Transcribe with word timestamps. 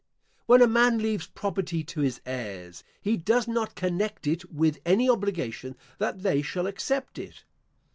When 0.47 0.63
a 0.63 0.67
man 0.67 0.97
leaves 0.97 1.27
property 1.27 1.83
to 1.83 2.01
his 2.01 2.21
heirs, 2.25 2.83
he 2.99 3.17
does 3.17 3.47
not 3.47 3.75
connect 3.75 4.25
it 4.25 4.51
with 4.51 4.79
an 4.83 5.07
obligation 5.07 5.75
that 5.99 6.23
they 6.23 6.41
shall 6.41 6.65
accept 6.65 7.19
it. 7.19 7.43